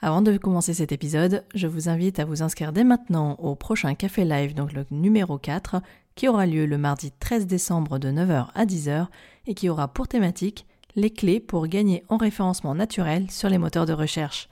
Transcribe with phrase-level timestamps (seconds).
[0.00, 3.96] Avant de commencer cet épisode, je vous invite à vous inscrire dès maintenant au prochain
[3.96, 5.82] Café Live, donc le numéro 4,
[6.14, 9.08] qui aura lieu le mardi 13 décembre de 9h à 10h
[9.48, 13.86] et qui aura pour thématique les clés pour gagner en référencement naturel sur les moteurs
[13.86, 14.48] de recherche.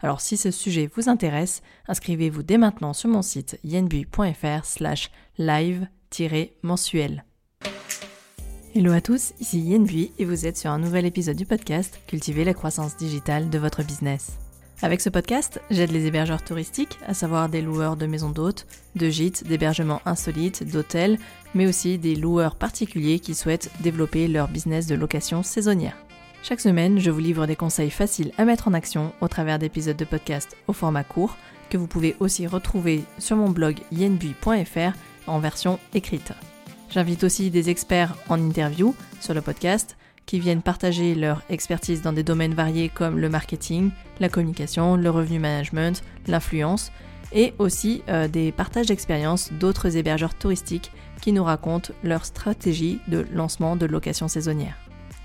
[0.00, 7.24] Alors si ce sujet vous intéresse, inscrivez-vous dès maintenant sur mon site yenbui.fr slash live-mensuel.
[8.74, 12.44] Hello à tous, ici Yenbui et vous êtes sur un nouvel épisode du podcast Cultiver
[12.44, 14.38] la croissance digitale de votre business.
[14.82, 19.10] Avec ce podcast, j'aide les hébergeurs touristiques, à savoir des loueurs de maisons d'hôtes, de
[19.10, 21.18] gîtes, d'hébergements insolites, d'hôtels,
[21.54, 25.98] mais aussi des loueurs particuliers qui souhaitent développer leur business de location saisonnière.
[26.42, 29.98] Chaque semaine, je vous livre des conseils faciles à mettre en action au travers d'épisodes
[29.98, 31.36] de podcast au format court
[31.68, 36.32] que vous pouvez aussi retrouver sur mon blog yenbui.fr en version écrite.
[36.88, 42.12] J'invite aussi des experts en interview sur le podcast qui viennent partager leur expertise dans
[42.12, 46.92] des domaines variés comme le marketing, la communication, le revenu management, l'influence,
[47.32, 53.26] et aussi euh, des partages d'expériences d'autres hébergeurs touristiques qui nous racontent leur stratégie de
[53.32, 54.76] lancement de location saisonnière.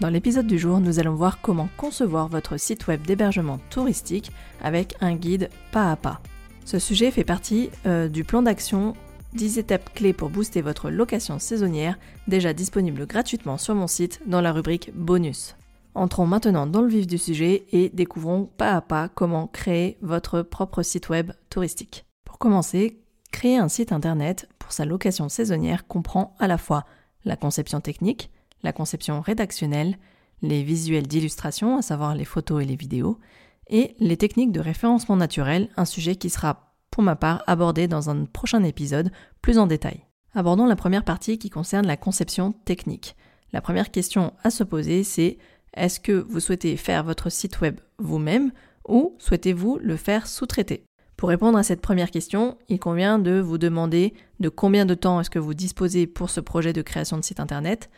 [0.01, 4.31] Dans l'épisode du jour, nous allons voir comment concevoir votre site web d'hébergement touristique
[4.61, 6.19] avec un guide pas à pas.
[6.65, 8.93] Ce sujet fait partie euh, du plan d'action
[9.35, 14.39] 10 étapes clés pour booster votre location saisonnière, déjà disponible gratuitement sur mon site dans
[14.39, 15.55] la rubrique bonus.
[15.93, 20.41] Entrons maintenant dans le vif du sujet et découvrons pas à pas comment créer votre
[20.41, 22.05] propre site web touristique.
[22.23, 26.85] Pour commencer, créer un site internet pour sa location saisonnière comprend à la fois
[27.25, 28.29] la conception technique,
[28.63, 29.97] la conception rédactionnelle,
[30.41, 33.19] les visuels d'illustration, à savoir les photos et les vidéos,
[33.67, 38.09] et les techniques de référencement naturel, un sujet qui sera pour ma part abordé dans
[38.09, 40.05] un prochain épisode plus en détail.
[40.33, 43.17] Abordons la première partie qui concerne la conception technique.
[43.51, 45.37] La première question à se poser c'est
[45.73, 48.53] est-ce que vous souhaitez faire votre site web vous-même
[48.87, 50.85] ou souhaitez-vous le faire sous-traiter?
[51.17, 55.19] Pour répondre à cette première question, il convient de vous demander de combien de temps
[55.19, 57.89] est-ce que vous disposez pour ce projet de création de site internet,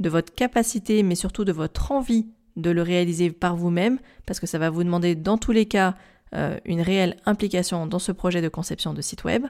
[0.00, 2.26] de votre capacité mais surtout de votre envie
[2.56, 5.94] de le réaliser par vous-même parce que ça va vous demander dans tous les cas
[6.34, 9.44] euh, une réelle implication dans ce projet de conception de site web.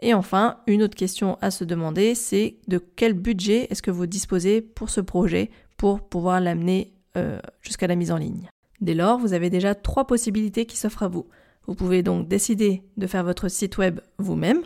[0.00, 4.06] Et enfin, une autre question à se demander, c'est de quel budget est-ce que vous
[4.06, 8.48] disposez pour ce projet pour pouvoir l'amener euh, jusqu'à la mise en ligne?
[8.80, 11.26] Dès lors, vous avez déjà trois possibilités qui s'offrent à vous.
[11.66, 14.62] Vous pouvez donc décider de faire votre site web vous-même,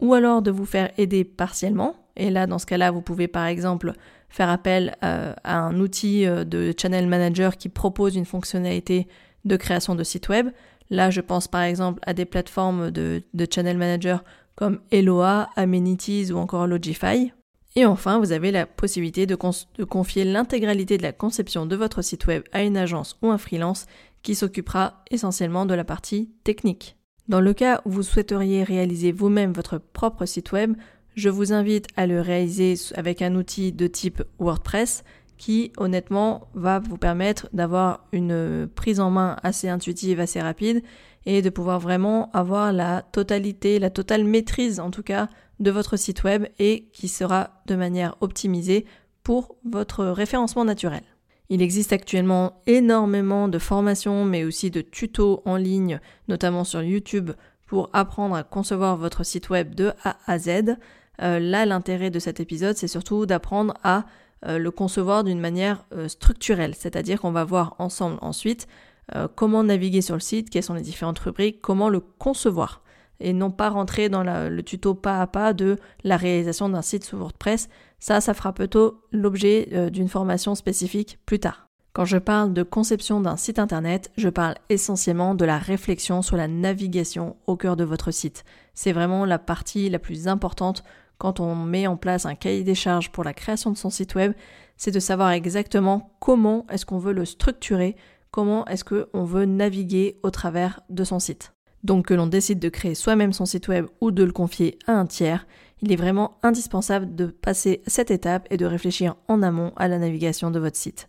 [0.00, 1.96] ou alors de vous faire aider partiellement.
[2.16, 3.92] Et là, dans ce cas-là, vous pouvez par exemple
[4.28, 9.08] faire appel euh, à un outil de channel manager qui propose une fonctionnalité
[9.44, 10.48] de création de site web.
[10.90, 13.22] Là, je pense par exemple à des plateformes de,
[13.52, 17.32] channel manager comme Eloa, Amenities ou encore Logify.
[17.76, 19.36] Et enfin, vous avez la possibilité de,
[19.76, 23.38] de confier l'intégralité de la conception de votre site web à une agence ou un
[23.38, 23.86] freelance
[24.22, 26.96] qui s'occupera essentiellement de la partie technique.
[27.28, 30.74] Dans le cas où vous souhaiteriez réaliser vous-même votre propre site web,
[31.14, 35.04] je vous invite à le réaliser avec un outil de type WordPress
[35.38, 40.82] qui honnêtement va vous permettre d'avoir une prise en main assez intuitive, assez rapide
[41.24, 45.28] et de pouvoir vraiment avoir la totalité, la totale maîtrise en tout cas
[45.60, 48.84] de votre site web et qui sera de manière optimisée
[49.22, 51.02] pour votre référencement naturel.
[51.50, 57.30] Il existe actuellement énormément de formations mais aussi de tutos en ligne, notamment sur YouTube,
[57.66, 60.76] pour apprendre à concevoir votre site web de A à Z.
[61.20, 64.02] Euh, là, l'intérêt de cet épisode, c'est surtout d'apprendre à euh,
[64.46, 68.68] le concevoir d'une manière euh, structurelle, c'est-à-dire qu'on va voir ensemble ensuite
[69.14, 72.82] euh, comment naviguer sur le site, quelles sont les différentes rubriques, comment le concevoir,
[73.20, 77.04] et non pas rentrer dans le tuto pas à pas de la réalisation d'un site
[77.04, 77.68] sous WordPress.
[77.98, 81.68] Ça, ça fera plutôt l'objet d'une formation spécifique plus tard.
[81.98, 86.36] Quand je parle de conception d'un site internet, je parle essentiellement de la réflexion sur
[86.36, 88.44] la navigation au cœur de votre site.
[88.72, 90.84] C'est vraiment la partie la plus importante
[91.18, 94.14] quand on met en place un cahier des charges pour la création de son site
[94.14, 94.32] web,
[94.76, 97.96] c'est de savoir exactement comment est-ce qu'on veut le structurer,
[98.30, 101.54] comment est-ce qu'on veut naviguer au travers de son site.
[101.84, 104.92] Donc que l'on décide de créer soi-même son site web ou de le confier à
[104.92, 105.46] un tiers,
[105.80, 109.98] il est vraiment indispensable de passer cette étape et de réfléchir en amont à la
[109.98, 111.08] navigation de votre site.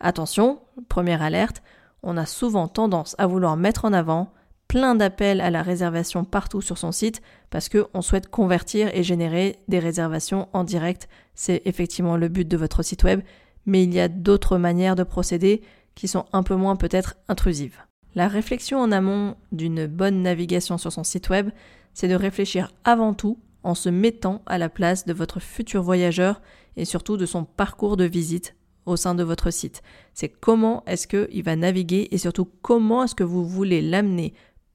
[0.00, 1.62] Attention, première alerte,
[2.02, 4.32] on a souvent tendance à vouloir mettre en avant
[4.68, 9.60] plein d'appels à la réservation partout sur son site parce qu'on souhaite convertir et générer
[9.68, 11.08] des réservations en direct.
[11.34, 13.20] C'est effectivement le but de votre site web,
[13.66, 15.62] mais il y a d'autres manières de procéder
[15.94, 17.78] qui sont un peu moins peut-être intrusives.
[18.14, 21.50] La réflexion en amont d'une bonne navigation sur son site web,
[21.94, 26.40] c'est de réfléchir avant tout en se mettant à la place de votre futur voyageur
[26.76, 28.54] et surtout de son parcours de visite
[28.86, 29.82] au sein de votre site.
[30.12, 34.34] C'est comment est-ce qu'il va naviguer et surtout comment est-ce que vous voulez l'amener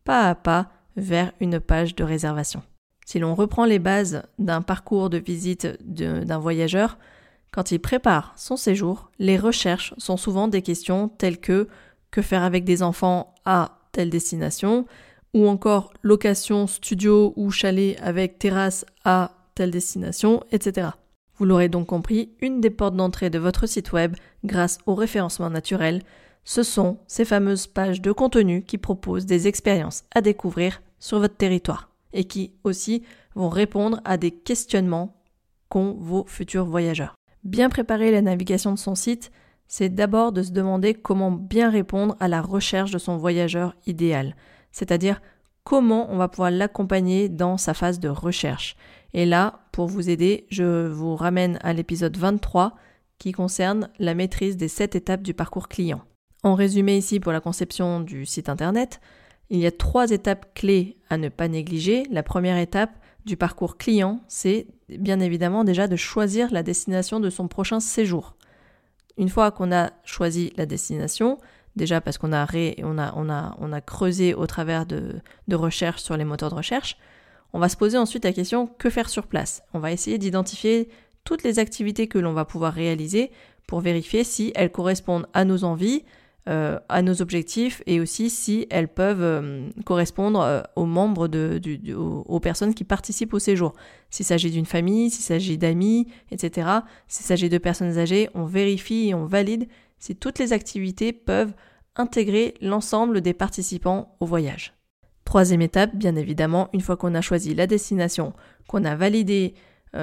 [0.09, 2.63] pas à pas vers une page de réservation.
[3.06, 6.97] Si l'on reprend les bases d'un parcours de visite d'un voyageur,
[7.51, 11.67] quand il prépare son séjour, les recherches sont souvent des questions telles que
[12.09, 14.88] que faire avec des enfants à telle destination,
[15.35, 20.88] ou encore location, studio ou chalet avec terrasse à telle destination, etc.
[21.38, 25.51] Vous l'aurez donc compris, une des portes d'entrée de votre site web, grâce au référencement
[25.51, 26.01] naturel,
[26.50, 31.38] ce sont ces fameuses pages de contenu qui proposent des expériences à découvrir sur votre
[31.38, 33.04] territoire et qui aussi
[33.36, 35.22] vont répondre à des questionnements
[35.69, 37.13] qu'ont vos futurs voyageurs.
[37.44, 39.31] Bien préparer la navigation de son site,
[39.68, 44.36] c'est d'abord de se demander comment bien répondre à la recherche de son voyageur idéal,
[44.72, 45.22] c'est-à-dire
[45.63, 48.75] comment on va pouvoir l'accompagner dans sa phase de recherche.
[49.13, 52.75] Et là, pour vous aider, je vous ramène à l'épisode 23
[53.19, 56.01] qui concerne la maîtrise des 7 étapes du parcours client.
[56.44, 59.01] En résumé ici pour la conception du site internet,
[59.50, 62.03] il y a trois étapes clés à ne pas négliger.
[62.12, 62.91] La première étape
[63.25, 68.36] du parcours client, c'est bien évidemment déjà de choisir la destination de son prochain séjour.
[69.18, 71.39] Une fois qu'on a choisi la destination,
[71.75, 75.21] déjà parce qu'on a, a, on a, creusé au travers de
[75.51, 76.97] recherches sur les moteurs de recherche,
[77.53, 79.63] on va se poser ensuite la question que faire sur place?
[79.74, 80.89] On va essayer d'identifier
[81.24, 83.31] toutes les activités que l'on va pouvoir réaliser
[83.68, 86.03] pour vérifier si elles correspondent à nos envies,
[86.50, 91.62] euh, à nos objectifs et aussi si elles peuvent euh, correspondre euh, aux membres de,
[91.94, 93.74] aux, personnes qui participent au séjour.
[94.10, 96.68] S'il s'agit d'une famille, s'il s'agit d'amis, etc.
[97.07, 99.68] S'il s'agit de personnes âgées, on vérifie et on valide
[100.00, 101.54] si toutes les activités peuvent
[101.96, 104.74] intégrer l'ensemble des participants au voyage.
[105.25, 108.34] Troisième étape, bien évidemment, une fois qu'on a choisi la destination,
[108.68, 109.54] qu'on a validé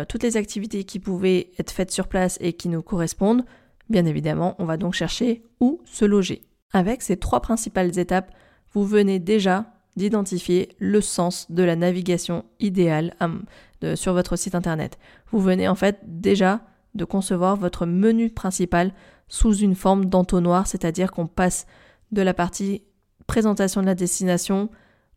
[0.08, 3.44] toutes les activités qui pouvaient être faites sur place et qui nous correspondent,
[3.88, 6.42] Bien évidemment, on va donc chercher où se loger.
[6.72, 8.32] Avec ces trois principales étapes,
[8.72, 13.14] vous venez déjà d'identifier le sens de la navigation idéale
[13.94, 14.98] sur votre site internet.
[15.30, 16.60] Vous venez en fait déjà
[16.94, 18.92] de concevoir votre menu principal
[19.28, 21.66] sous une forme d'entonnoir, c'est-à-dire qu'on passe
[22.12, 22.82] de la partie
[23.26, 24.70] présentation de la destination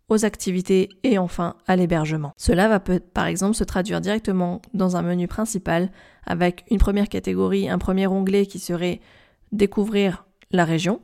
[0.10, 2.34] aux activités et enfin à l'hébergement.
[2.38, 5.92] Cela va par exemple se traduire directement dans un menu principal
[6.26, 9.00] avec une première catégorie, un premier onglet qui serait
[9.52, 11.00] découvrir la région,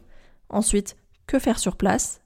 [0.50, 0.98] ensuite
[1.28, 2.22] que faire sur place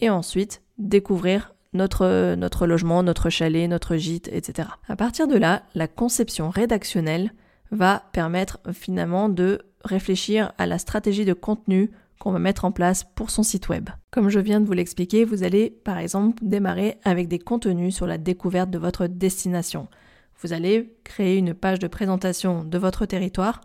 [0.00, 4.68] et ensuite découvrir notre, notre logement, notre chalet, notre gîte, etc.
[4.88, 7.32] À partir de là, la conception rédactionnelle
[7.70, 13.04] va permettre finalement de réfléchir à la stratégie de contenu qu'on va mettre en place
[13.14, 13.90] pour son site web.
[14.10, 18.06] Comme je viens de vous l'expliquer, vous allez par exemple démarrer avec des contenus sur
[18.06, 19.88] la découverte de votre destination.
[20.40, 23.60] Vous allez créer une page de présentation de votre territoire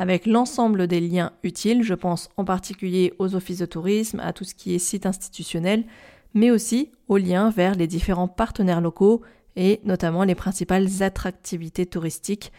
[0.00, 4.44] avec l'ensemble des liens utiles, je pense en particulier aux offices de tourisme, à tout
[4.44, 5.84] ce qui est site institutionnel,
[6.32, 9.20] mais aussi aux liens vers les différents partenaires locaux
[9.56, 12.50] et notamment les principales attractivités touristiques.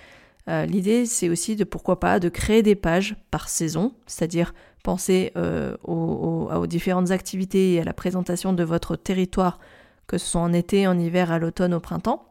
[0.50, 4.54] Euh, l'idée, c'est aussi de pourquoi pas de créer des pages par saison, c'est-à-dire
[4.84, 9.60] Pensez euh, aux, différentes activités et à la présentation de votre territoire,
[10.08, 12.26] que ce soit en été, en hiver, à l'automne, au printemps.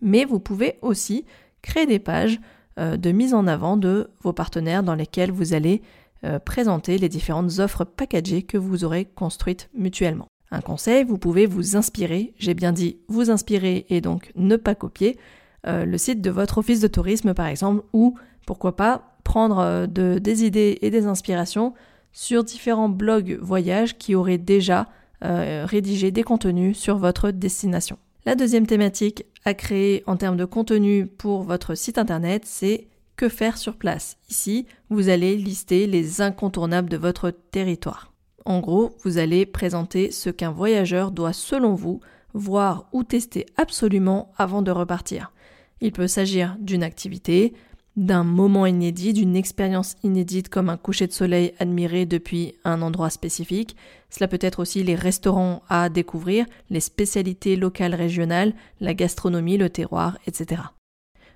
[0.00, 1.24] Mais vous pouvez aussi
[1.62, 2.40] créer des pages
[2.78, 5.82] euh, de mise en avant de vos partenaires dans lesquels vous allez
[6.24, 10.26] euh, présenter les différentes offres packagées que vous aurez construites mutuellement.
[10.50, 14.74] Un conseil, vous pouvez vous inspirer, j'ai bien dit vous inspirer et donc ne pas
[14.74, 15.18] copier,
[15.66, 20.18] le site de votre office de tourisme par exemple, ou pourquoi pas prendre euh, de,
[20.18, 21.74] des idées et des inspirations
[22.12, 24.86] sur différents blogs voyages qui auraient déjà
[25.24, 27.98] euh, rédigé des contenus sur votre destination.
[28.26, 32.86] La deuxième thématique à créer en termes de contenu pour votre site internet, c'est
[33.16, 34.16] que faire sur place.
[34.30, 38.12] Ici, vous allez lister les incontournables de votre territoire.
[38.44, 42.00] En gros, vous allez présenter ce qu'un voyageur doit, selon vous,
[42.34, 45.32] voir ou tester absolument avant de repartir.
[45.80, 47.54] Il peut s'agir d'une activité,
[47.96, 53.10] d'un moment inédit, d'une expérience inédite comme un coucher de soleil admiré depuis un endroit
[53.10, 53.76] spécifique.
[54.10, 59.70] Cela peut être aussi les restaurants à découvrir, les spécialités locales régionales, la gastronomie, le
[59.70, 60.62] terroir, etc.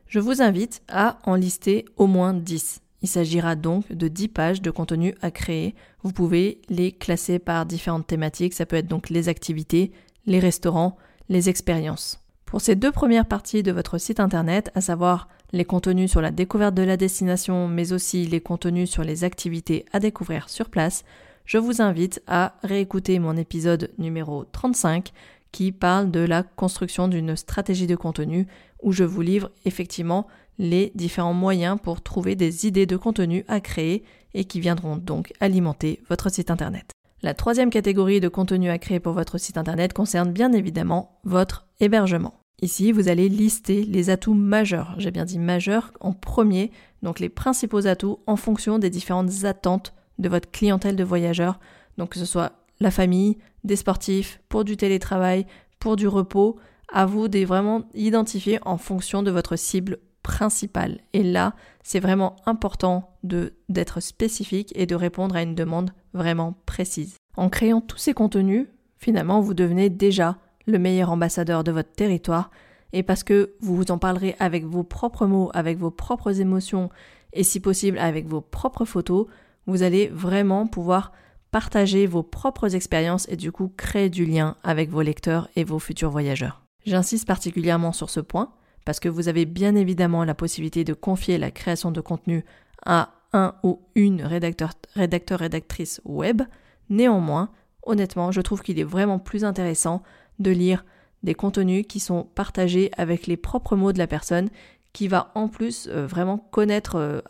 [0.07, 2.81] Je vous invite à en lister au moins 10.
[3.03, 5.75] Il s'agira donc de 10 pages de contenu à créer.
[6.03, 8.55] Vous pouvez les classer par différentes thématiques.
[8.55, 9.93] Ça peut être donc les activités,
[10.27, 10.97] les restaurants,
[11.29, 12.21] les expériences.
[12.47, 16.31] Pour ces deux premières parties de votre site internet, à savoir les contenus sur la
[16.31, 21.05] découverte de la destination, mais aussi les contenus sur les activités à découvrir sur place,
[21.45, 25.13] je vous invite à réécouter mon épisode numéro 35
[25.51, 28.47] qui parle de la construction d'une stratégie de contenu
[28.83, 30.27] où je vous livre effectivement
[30.59, 35.33] les différents moyens pour trouver des idées de contenu à créer et qui viendront donc
[35.41, 36.91] alimenter votre site internet.
[37.23, 41.67] La troisième catégorie de contenu à créer pour votre site internet concerne bien évidemment votre
[41.81, 42.35] hébergement.
[42.61, 46.73] Ici, vous allez lister les atouts majeurs, j'ai bien dit majeurs en premier,
[47.03, 51.61] donc les principaux atouts en fonction des différentes attentes de votre clientèle de voyageurs,
[51.99, 55.47] donc que ce soit la famille, des sportifs, pour du télétravail,
[55.79, 56.59] pour du repos,
[56.93, 60.99] à vous de vraiment identifier en fonction de votre cible principale.
[61.13, 67.17] Et là, c'est vraiment important d'être spécifique et de répondre à une demande vraiment précise.
[67.37, 70.39] En créant tous ces contenus, finalement, vous devenez déjà
[70.69, 72.51] le meilleur ambassadeur de votre territoire
[72.93, 76.91] et parce que vous vous en parlerez avec vos propres mots, avec vos propres émotions
[77.33, 79.27] et si possible avec vos propres photos,
[79.67, 81.13] vous allez vraiment pouvoir
[81.51, 85.79] partager vos propres expériences et du coup créer du lien avec vos lecteurs et vos
[85.79, 86.63] futurs voyageurs.
[86.85, 88.53] J'insiste particulièrement sur ce point
[88.85, 92.45] parce que vous avez bien évidemment la possibilité de confier la création de contenu
[92.85, 96.43] à un ou une rédacteur, rédacteur rédactrice web.
[96.89, 97.51] Néanmoins,
[97.83, 100.03] honnêtement, je trouve qu'il est vraiment plus intéressant
[100.39, 100.85] de lire
[101.23, 104.51] des contenus qui sont partagés avec les propres mots de la personne
[104.93, 107.21] qui va en plus euh, vraiment connaître, euh,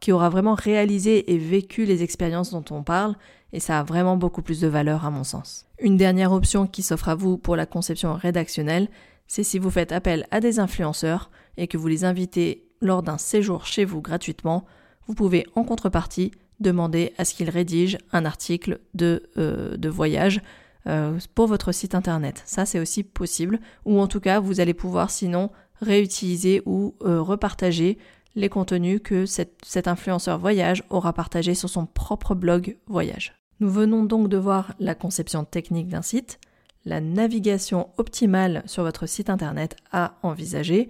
[0.00, 3.16] qui aura vraiment réalisé et vécu les expériences dont on parle,
[3.52, 5.66] et ça a vraiment beaucoup plus de valeur à mon sens.
[5.80, 8.88] Une dernière option qui s'offre à vous pour la conception rédactionnelle,
[9.26, 13.18] c'est si vous faites appel à des influenceurs et que vous les invitez lors d'un
[13.18, 14.64] séjour chez vous gratuitement,
[15.06, 20.40] vous pouvez en contrepartie demander à ce qu'ils rédigent un article de, euh, de voyage
[20.86, 22.42] euh, pour votre site internet.
[22.46, 23.60] Ça, c'est aussi possible.
[23.84, 27.98] Ou en tout cas, vous allez pouvoir sinon réutiliser ou euh, repartager
[28.36, 33.34] les contenus que cet influenceur voyage aura partagé sur son propre blog voyage.
[33.58, 36.38] Nous venons donc de voir la conception technique d'un site,
[36.84, 40.88] la navigation optimale sur votre site internet à envisager,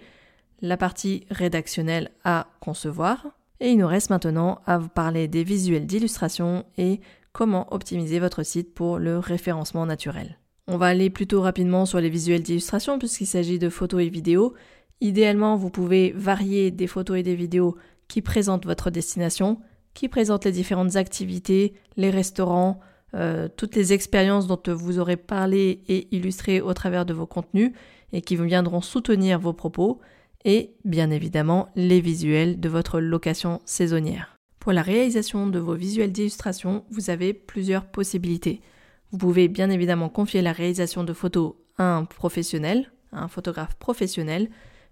[0.61, 3.27] la partie rédactionnelle à concevoir,
[3.61, 7.01] et il nous reste maintenant à vous parler des visuels d'illustration et
[7.33, 10.39] comment optimiser votre site pour le référencement naturel.
[10.67, 14.55] On va aller plutôt rapidement sur les visuels d'illustration puisqu'il s'agit de photos et vidéos.
[15.01, 17.77] Idéalement, vous pouvez varier des photos et des vidéos
[18.09, 19.61] qui présentent votre destination,
[19.95, 22.81] qui présentent les différentes activités, les restaurants,
[23.15, 27.73] euh, toutes les expériences dont vous aurez parlé et illustré au travers de vos contenus
[28.13, 30.01] et qui viendront soutenir vos propos,
[30.45, 34.40] et bien évidemment les visuels de votre location saisonnière.
[34.61, 38.61] Pour la réalisation de vos visuels d'illustration, vous avez plusieurs possibilités.
[39.11, 43.77] Vous pouvez bien évidemment confier la réalisation de photos à un professionnel, à un photographe
[43.77, 44.51] professionnel,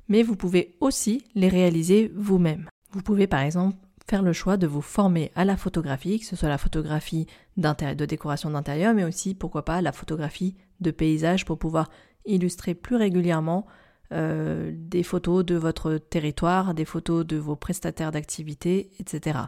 [0.09, 2.67] mais vous pouvez aussi les réaliser vous-même.
[2.93, 3.77] Vous pouvez par exemple
[4.09, 7.27] faire le choix de vous former à la photographie, que ce soit la photographie
[7.59, 11.91] de décoration d'intérieur, mais aussi, pourquoi pas, la photographie de paysage pour pouvoir
[12.25, 13.67] illustrer plus régulièrement
[14.13, 19.39] euh, des photos de votre territoire, des photos de vos prestataires d'activité, etc.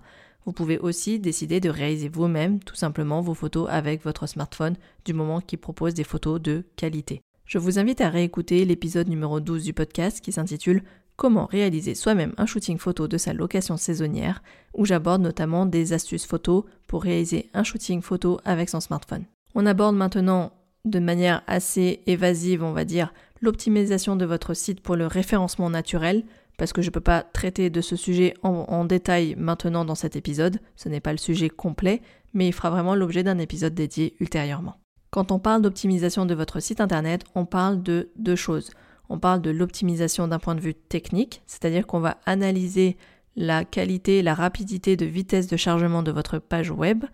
[0.45, 5.13] Vous pouvez aussi décider de réaliser vous-même tout simplement vos photos avec votre smartphone du
[5.13, 7.21] moment qu'il propose des photos de qualité.
[7.45, 10.83] Je vous invite à réécouter l'épisode numéro 12 du podcast qui s'intitule
[11.17, 16.25] comment réaliser soi-même un shooting photo de sa location saisonnière, où j'aborde notamment des astuces
[16.25, 19.25] photos pour réaliser un shooting photo avec son smartphone.
[19.55, 20.53] On aborde maintenant
[20.87, 26.25] de manière assez évasive, on va dire, l'optimisation de votre site pour le référencement naturel,
[26.59, 30.15] parce que je ne peux pas traiter de ce sujet en, détail maintenant dans cet
[30.15, 32.03] épisode, ce n'est pas le sujet complet,
[32.35, 34.77] mais il fera vraiment l'objet d'un épisode dédié ultérieurement.
[35.11, 38.71] Quand on parle d'optimisation de votre site internet, on parle de deux choses
[39.11, 42.97] on parle de l'optimisation d'un point de vue technique, c'est-à-dire qu'on va analyser
[43.37, 47.05] la qualité, la rapidité de vitesse de chargement de votre page web,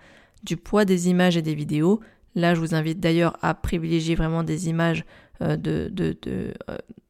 [0.45, 2.01] du poids des images et des vidéos.
[2.35, 5.07] Là, je vous invite d'ailleurs à privilégier vraiment des images
[5.43, 5.93] euh, de,
[6.27, 6.53] euh,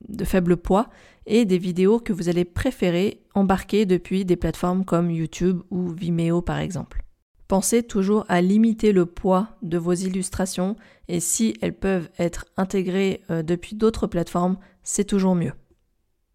[0.09, 0.89] de, faible poids
[1.27, 6.43] et des vidéos que vous allez préférer embarquer depuis des plateformes comme YouTube ou Vimeo
[6.43, 7.03] par exemple.
[7.49, 10.77] Pensez toujours à limiter le poids de vos illustrations
[11.09, 15.53] et si elles peuvent être intégrées euh, depuis d'autres plateformes, c'est toujours mieux.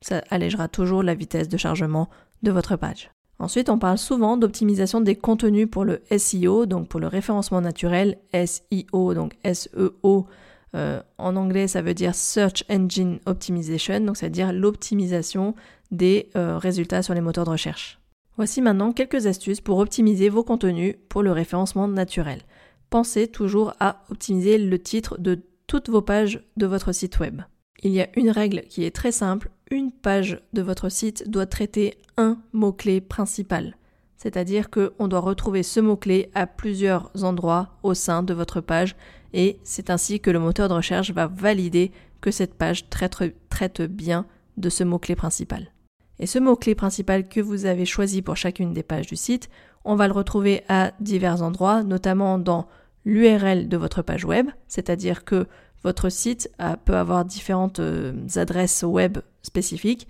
[0.02, 2.10] Ça allégera toujours la vitesse de chargement
[2.44, 3.12] de votre page.
[3.42, 8.20] Ensuite, on parle souvent d'optimisation des contenus pour le SEO, donc pour le référencement naturel,
[8.34, 10.28] SEO, donc SEO.
[10.76, 15.56] Euh, en anglais, ça veut dire Search Engine Optimization, donc c'est-à-dire l'optimisation
[15.92, 18.00] des euh, résultats sur les moteurs de recherche.
[18.38, 22.42] Voici maintenant quelques astuces pour optimiser vos contenus pour le référencement naturel.
[22.90, 27.42] Pensez toujours à optimiser le titre de toutes vos pages de votre site web.
[27.84, 31.46] Il y a une règle qui est très simple, une page de votre site doit
[31.46, 33.78] traiter un mot-clé principal.
[34.18, 38.96] C'est-à-dire qu'on doit retrouver ce mot-clé à plusieurs endroits au sein de votre page
[39.34, 44.26] et c'est ainsi que le moteur de recherche va valider que cette page traite, bien
[44.58, 45.72] de ce mot-clé principal.
[46.20, 49.50] Et ce mot-clé principal que vous avez choisi pour chacune des pages du site,
[49.84, 52.68] on va le retrouver à divers endroits, notamment dans
[53.06, 55.48] l'URL de votre page web, c'est-à-dire que
[55.84, 56.52] votre site
[56.86, 60.08] peut avoir différentes euh, adresses web spécifiques,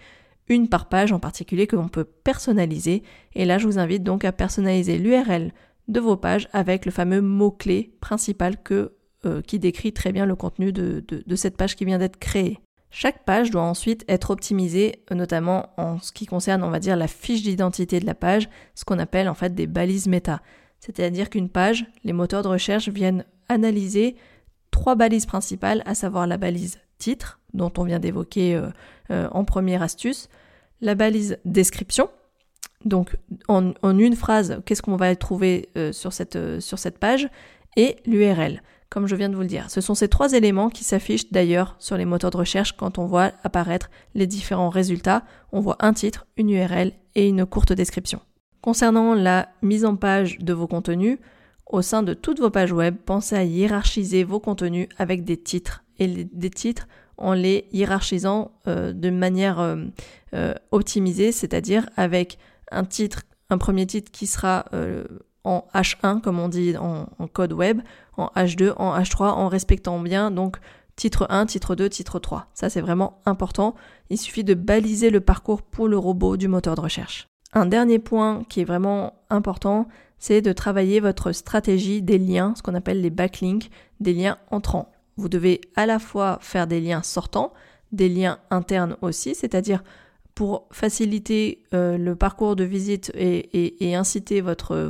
[0.50, 3.04] une par page en particulier que l'on peut personnaliser.
[3.36, 5.54] Et là, je vous invite donc à personnaliser l'URL
[5.88, 10.36] de vos pages avec le fameux mot-clé principal que, euh, qui décrit très bien le
[10.36, 11.04] contenu de,
[11.36, 12.58] cette page qui vient d'être créée.
[12.90, 17.08] Chaque page doit ensuite être optimisée, notamment en ce qui concerne, on va dire, la
[17.08, 20.42] fiche d'identité de la page, ce qu'on appelle en fait des balises méta.
[20.80, 24.16] C'est-à-dire qu'une page, les moteurs de recherche viennent analyser
[24.72, 28.70] trois balises principales, à savoir la balise titre, dont on vient d'évoquer euh,
[29.12, 30.30] euh, en première astuce,
[30.82, 32.10] la balise description,
[32.86, 33.16] donc
[33.48, 37.30] en, une phrase, qu'est-ce qu'on va trouver sur cette page,
[37.78, 39.72] et l'URL, comme je viens de vous le dire.
[39.72, 43.06] Ce sont ces trois éléments qui s'affichent d'ailleurs sur les moteurs de recherche quand on
[43.06, 45.24] voit apparaître les différents résultats.
[45.54, 48.20] On voit un titre, une URL et une courte description.
[48.60, 51.20] Concernant la mise en page de vos contenus,
[51.68, 55.86] au sein de toutes vos pages web, pensez à hiérarchiser vos contenus avec des titres
[55.98, 59.86] et des titres en les hiérarchisant euh, de manière euh,
[60.34, 62.38] euh, optimisée, c'est-à-dire avec
[62.72, 64.66] un titre, un premier titre qui sera
[65.44, 67.82] en H1 comme on dit en, code web,
[68.18, 70.58] en H2, en H3, en respectant bien donc
[70.96, 72.48] titre 1, titre 2, titre 3.
[72.54, 73.76] Ça c'est vraiment important.
[74.10, 77.28] Il suffit de baliser le parcours pour le robot du moteur de recherche.
[77.54, 79.88] Un dernier point qui est vraiment important,
[80.20, 83.70] c'est de travailler votre stratégie des liens, ce qu'on appelle les backlinks,
[84.00, 84.92] des liens entrants.
[85.18, 87.54] Vous devez à la fois faire des liens sortants,
[87.92, 89.84] des liens internes aussi, c'est-à-dire
[90.42, 94.90] pour faciliter euh, le parcours de visite et, inciter votre,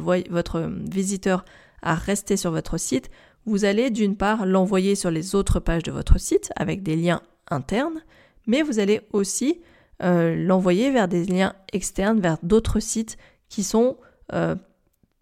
[0.89, 1.43] visiteur
[1.81, 3.10] à rester sur votre site,
[3.46, 7.22] vous allez d'une part l'envoyer sur les autres pages de votre site avec des liens
[7.50, 8.00] internes,
[8.48, 9.60] mais vous allez aussi
[10.01, 13.17] euh, l'envoyer vers des liens externes, vers d'autres sites
[13.50, 13.98] qui sont
[14.31, 14.55] euh,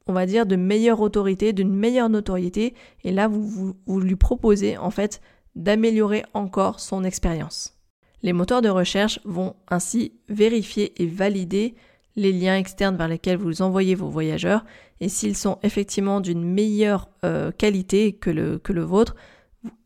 [0.05, 2.75] on va dire, de meilleure autorité, d'une meilleure notoriété.
[3.03, 5.21] Et là, vous, lui proposez en fait
[5.55, 7.78] d'améliorer encore son expérience.
[8.21, 11.75] Les moteurs de recherche vont ainsi vérifier et valider
[12.15, 14.65] les liens externes vers lesquels vous envoyez vos voyageurs
[14.99, 19.15] et s'ils sont effectivement d'une meilleure euh, qualité que le, vôtre,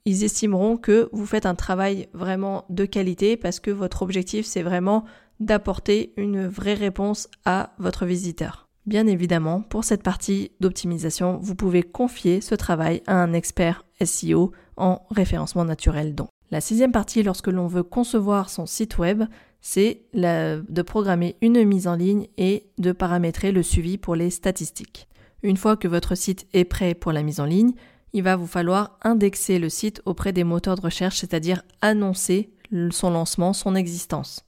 [0.05, 4.63] ils estimeront que vous faites un travail vraiment de qualité parce que votre objectif c'est
[4.63, 5.05] vraiment
[5.39, 8.67] d'apporter une vraie réponse à votre visiteur.
[8.85, 14.51] Bien évidemment, pour cette partie d'optimisation, vous pouvez confier ce travail à un expert SEO
[14.75, 16.15] en référencement naturel.
[16.53, 19.23] La sixième partie, lorsque l'on veut concevoir son site web,
[19.59, 25.07] c'est de programmer une mise en ligne et de paramétrer le suivi pour les statistiques.
[25.41, 27.71] Une fois que votre site est prêt pour la mise en ligne,
[28.13, 32.51] il va vous falloir indexer le site auprès des moteurs de recherche, c'est-à-dire annoncer
[32.91, 34.45] son lancement, son existence.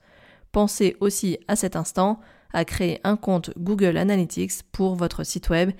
[0.52, 2.20] Pensez aussi à cet instant
[2.54, 5.72] à créer un compte Google Analytics pour votre site web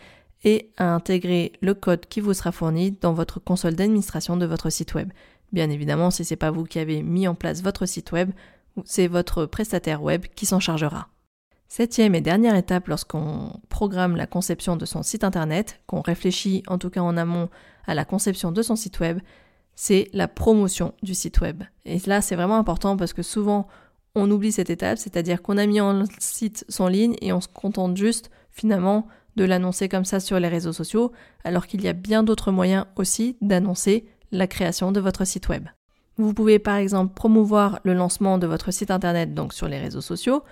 [0.44, 4.72] et à intégrer le code qui vous sera fourni dans votre console d'administration de votre
[4.72, 5.12] site web.
[5.52, 8.32] Bien évidemment, si ce n'est pas vous qui avez mis en place votre site web,
[8.84, 11.08] c'est votre prestataire web qui s'en chargera.
[11.68, 16.78] Septième et dernière étape lorsqu'on programme la conception de son site internet, qu'on réfléchit en
[16.78, 17.50] tout cas en amont
[17.88, 19.20] à la conception de son site web,
[19.76, 21.64] c'est la promotion du site web.
[21.86, 23.68] Et là, c'est vraiment important parce que souvent,
[24.14, 27.50] on oublie cette étape, c'est-à-dire qu'on a mis en site son ligne et on se
[27.50, 31.12] contente juste finalement de l'annoncer comme ça sur les réseaux sociaux,
[31.44, 35.68] alors qu'il y a bien d'autres moyens aussi d'annoncer la création de votre site web.
[36.18, 40.02] Vous pouvez par exemple promouvoir le lancement de votre site internet donc sur les réseaux
[40.02, 40.44] sociaux,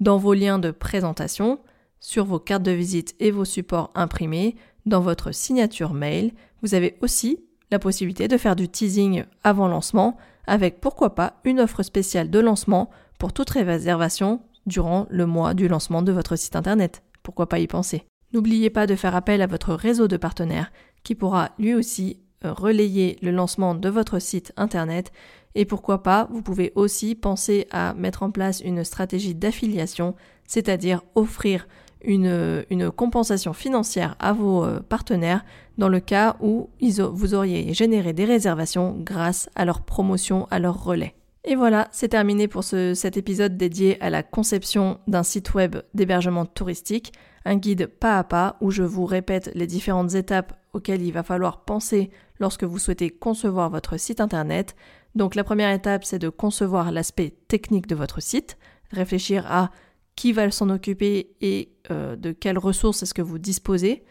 [0.00, 1.60] dans vos liens de présentation,
[2.00, 6.32] sur vos cartes de visite et vos supports imprimés, dans votre signature mail.
[6.62, 7.38] Vous avez aussi
[7.70, 10.16] la possibilité de faire du teasing avant lancement
[10.46, 15.68] avec pourquoi pas une offre spéciale de lancement pour toute réservation durant le mois du
[15.68, 17.02] lancement de votre site internet.
[17.22, 18.04] Pourquoi pas y penser?
[18.32, 20.72] N'oubliez pas de faire appel à votre réseau de partenaires
[21.04, 25.12] qui pourra lui aussi relayer le lancement de votre site internet
[25.54, 30.14] et pourquoi pas, vous pouvez aussi penser à mettre en place une stratégie d'affiliation,
[30.46, 31.68] c'est-à-dire offrir
[32.04, 35.44] une, compensation financière à vos euh, partenaires
[35.78, 40.82] dans le cas où vous auriez généré des réservations grâce à leur promotion, à leur
[40.82, 41.14] relais.
[41.44, 46.46] Et voilà, c'est terminé pour cet épisode dédié à la conception d'un site web d'hébergement
[46.46, 47.12] touristique,
[47.44, 51.22] un guide pas à pas où je vous répète les différentes étapes auxquelles il va
[51.22, 54.74] falloir penser lorsque vous souhaitez concevoir votre site internet.
[55.14, 58.56] Donc la première étape, c'est de concevoir l'aspect technique de votre site,
[58.90, 59.70] réfléchir à
[60.16, 64.04] qui va s'en occuper et euh, de quelles ressources est-ce que vous disposez.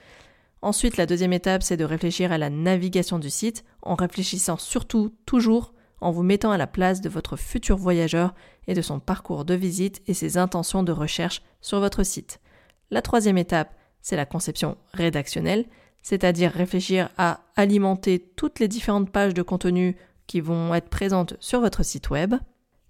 [0.62, 5.16] Ensuite, la deuxième étape, c'est de réfléchir à la navigation du site en réfléchissant surtout
[5.26, 8.34] toujours en vous mettant à la place de votre futur voyageur
[8.68, 12.40] et de son parcours de visite et ses intentions de recherche sur votre site.
[12.90, 15.66] La troisième étape, c'est la conception rédactionnelle,
[16.02, 19.96] c'est-à-dire réfléchir à alimenter toutes les différentes pages de contenu
[20.28, 22.36] qui vont être présentes sur votre site web.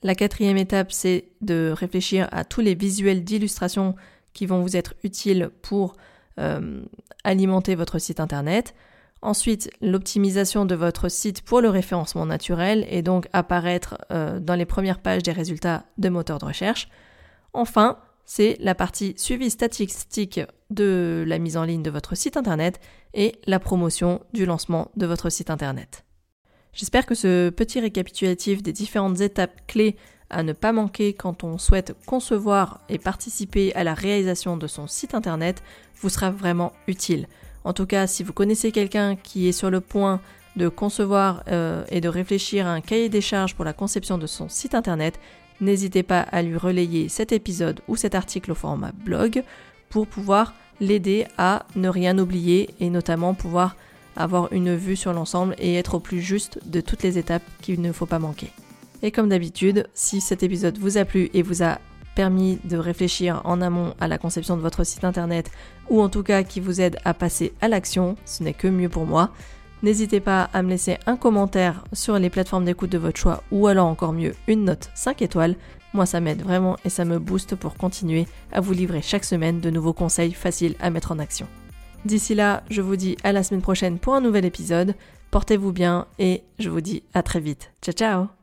[0.03, 3.95] La quatrième étape, c'est de réfléchir à tous les visuels d'illustration
[4.33, 5.95] qui vont vous être utiles pour
[6.39, 6.81] euh,
[7.23, 8.73] alimenter votre site internet.
[9.21, 14.65] Ensuite, l'optimisation de votre site pour le référencement naturel et donc apparaître euh, dans les
[14.65, 16.89] premières pages des résultats de moteurs de recherche.
[17.53, 22.79] Enfin, c'est la partie suivi statistique de la mise en ligne de votre site internet
[23.13, 26.05] et la promotion du lancement de votre site internet.
[26.73, 29.97] J'espère que ce petit récapitulatif des différentes étapes clés
[30.29, 34.87] à ne pas manquer quand on souhaite concevoir et participer à la réalisation de son
[34.87, 35.61] site internet
[35.99, 37.27] vous sera vraiment utile.
[37.63, 40.21] En tout cas, si vous connaissez quelqu'un qui est sur le point
[40.55, 44.27] de concevoir euh, et de réfléchir à un cahier des charges pour la conception de
[44.27, 45.19] son site internet,
[45.61, 49.43] n'hésitez pas à lui relayer cet épisode ou cet article au format blog
[49.89, 53.75] pour pouvoir l'aider à ne rien oublier et notamment pouvoir
[54.15, 57.81] avoir une vue sur l'ensemble et être au plus juste de toutes les étapes qu'il
[57.81, 58.51] ne faut pas manquer.
[59.03, 61.79] Et comme d'habitude, si cet épisode vous a plu et vous a
[62.15, 65.49] permis de réfléchir en amont à la conception de votre site internet
[65.89, 68.89] ou en tout cas qui vous aide à passer à l'action, ce n'est que mieux
[68.89, 69.31] pour moi.
[69.83, 73.67] N'hésitez pas à me laisser un commentaire sur les plateformes d'écoute de votre choix ou
[73.67, 75.55] alors encore mieux une note 5 étoiles.
[75.93, 79.59] Moi ça m'aide vraiment et ça me booste pour continuer à vous livrer chaque semaine
[79.59, 81.47] de nouveaux conseils faciles à mettre en action.
[82.05, 84.95] D'ici là, je vous dis à la semaine prochaine pour un nouvel épisode.
[85.29, 87.71] Portez-vous bien et je vous dis à très vite.
[87.81, 88.40] Ciao ciao